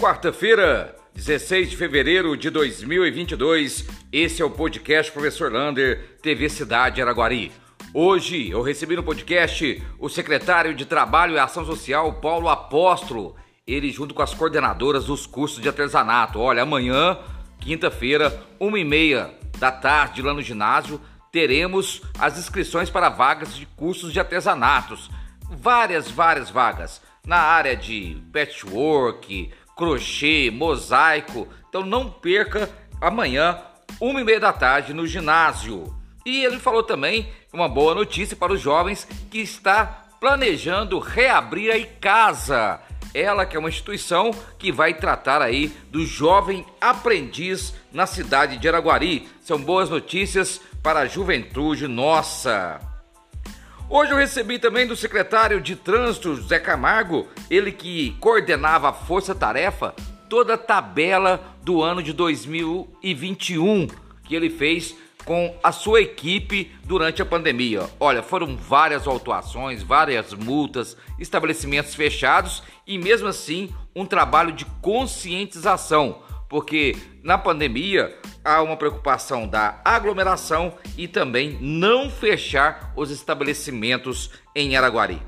[0.00, 7.52] Quarta-feira, 16 de fevereiro de 2022, esse é o podcast Professor Lander, TV Cidade Araguari.
[7.92, 13.36] Hoje eu recebi no podcast o secretário de Trabalho e Ação Social, Paulo Apóstolo,
[13.66, 16.40] ele junto com as coordenadoras dos cursos de artesanato.
[16.40, 17.18] Olha, amanhã,
[17.60, 20.98] quinta-feira, uma e meia da tarde, lá no ginásio,
[21.30, 25.10] teremos as inscrições para vagas de cursos de artesanatos.
[25.50, 31.48] Várias, várias vagas na área de patchwork, crochê, mosaico.
[31.70, 32.68] Então não perca
[33.00, 33.58] amanhã,
[33.98, 35.96] uma e meia da tarde, no ginásio.
[36.26, 41.78] E ele falou também uma boa notícia para os jovens que está planejando reabrir a
[41.78, 42.78] ICASA.
[43.14, 48.68] Ela que é uma instituição que vai tratar aí do jovem aprendiz na cidade de
[48.68, 49.26] Araguari.
[49.40, 52.89] São boas notícias para a juventude nossa.
[53.92, 59.34] Hoje eu recebi também do secretário de Trânsito, José Camargo, ele que coordenava a Força
[59.34, 59.92] Tarefa,
[60.28, 63.88] toda a tabela do ano de 2021
[64.22, 67.90] que ele fez com a sua equipe durante a pandemia.
[67.98, 76.22] Olha, foram várias autuações, várias multas, estabelecimentos fechados e mesmo assim um trabalho de conscientização,
[76.48, 84.76] porque na pandemia há uma preocupação da aglomeração e também não fechar os estabelecimentos em
[84.76, 85.20] Araguari.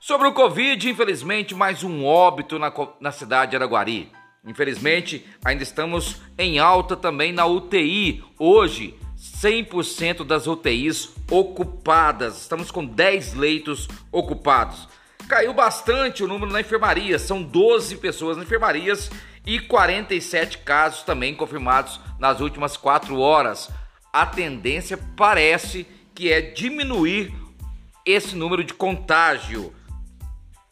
[0.00, 4.10] Sobre o Covid, infelizmente, mais um óbito na, na cidade de Araguari.
[4.46, 8.24] Infelizmente, ainda estamos em alta também na UTI.
[8.38, 12.40] Hoje, 100% das UTIs ocupadas.
[12.42, 14.88] Estamos com 10 leitos ocupados.
[15.28, 19.10] Caiu bastante o número na enfermaria, são 12 pessoas na enfermarias
[19.48, 23.70] e 47 casos também confirmados nas últimas 4 horas.
[24.12, 27.32] A tendência parece que é diminuir
[28.04, 29.72] esse número de contágio.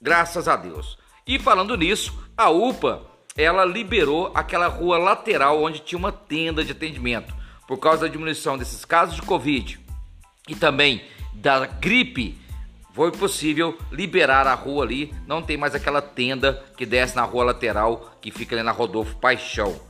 [0.00, 0.98] Graças a Deus.
[1.26, 3.02] E falando nisso, a UPA
[3.36, 7.34] ela liberou aquela rua lateral onde tinha uma tenda de atendimento.
[7.68, 9.78] Por causa da diminuição desses casos de Covid
[10.48, 11.04] e também
[11.34, 12.38] da gripe,
[12.92, 17.44] foi possível liberar a rua ali, não tem mais aquela tenda que desce na rua
[17.44, 19.80] lateral que fica ali na Rodolfo Paixão.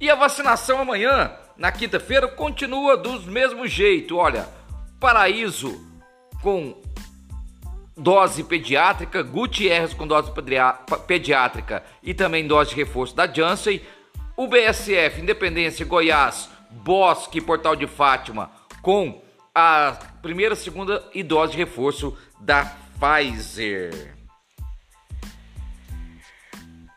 [0.00, 4.16] E a vacinação amanhã, na quinta-feira, continua dos mesmo jeito.
[4.16, 4.48] Olha,
[4.98, 5.78] Paraíso
[6.42, 6.74] com
[7.94, 10.32] dose pediátrica, Gutierrez com dose
[11.06, 13.82] pediátrica e também dose de reforço da Janssen,
[14.34, 18.50] o BSF, Independência, Goiás, Bosque, Portal de Fátima
[18.80, 19.22] com
[19.54, 22.64] a primeira, segunda e dose de reforço da
[22.98, 24.14] Pfizer.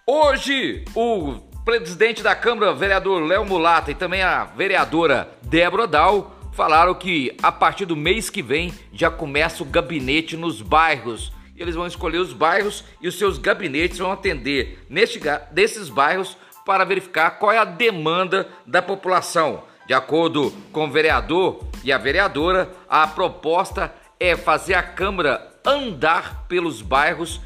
[0.05, 6.93] Hoje, o presidente da Câmara, vereador Léo Mulata, e também a vereadora Débora Dal falaram
[6.93, 11.31] que a partir do mês que vem já começa o gabinete nos bairros.
[11.55, 15.19] Eles vão escolher os bairros e os seus gabinetes vão atender neste,
[15.51, 19.63] desses bairros para verificar qual é a demanda da população.
[19.87, 26.45] De acordo com o vereador e a vereadora, a proposta é fazer a Câmara andar
[26.47, 27.41] pelos bairros,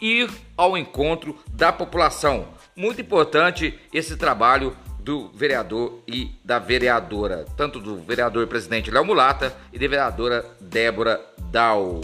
[0.00, 2.48] ir ao encontro da população.
[2.74, 9.04] Muito importante esse trabalho do vereador e da vereadora, tanto do vereador e presidente Léo
[9.04, 12.00] Mulata e da vereadora Débora Dal.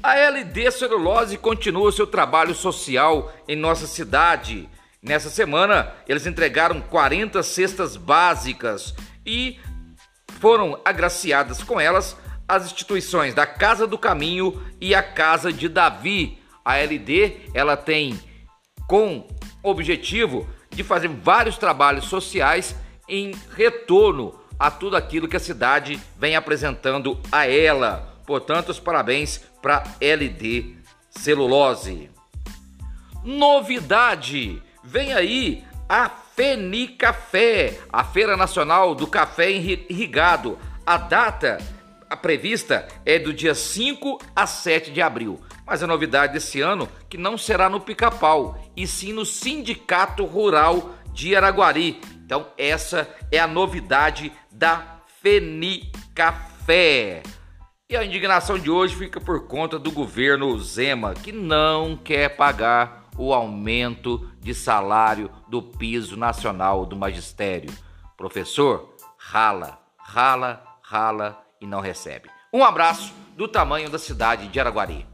[0.00, 4.68] A LD Celulose continua seu trabalho social em nossa cidade.
[5.02, 8.94] Nessa semana, eles entregaram 40 cestas básicas
[9.26, 9.58] e
[10.40, 12.16] foram agraciadas com elas
[12.46, 16.38] as instituições da Casa do Caminho e a Casa de Davi.
[16.64, 18.18] A LD, ela tem
[18.86, 19.26] com
[19.62, 22.74] objetivo de fazer vários trabalhos sociais
[23.08, 28.16] em retorno a tudo aquilo que a cidade vem apresentando a ela.
[28.26, 30.76] Portanto, os parabéns para LD
[31.10, 32.10] Celulose.
[33.24, 34.62] Novidade!
[34.82, 40.58] Vem aí a Fenicafé, a Feira Nacional do Café Irrigado.
[40.84, 41.58] A data
[42.20, 45.40] prevista é do dia 5 a 7 de abril.
[45.66, 50.94] Mas a novidade desse ano que não será no Pica-Pau, e sim no Sindicato Rural
[51.12, 52.00] de Araguari.
[52.24, 57.22] Então essa é a novidade da Fenicafé.
[57.90, 62.97] E a indignação de hoje fica por conta do governo Zema, que não quer pagar
[63.18, 67.70] o aumento de salário do piso nacional do magistério.
[68.16, 72.30] Professor, rala, rala, rala e não recebe.
[72.52, 75.06] Um abraço do tamanho da cidade de Araguari.